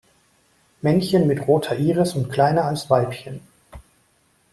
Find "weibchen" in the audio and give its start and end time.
2.89-3.41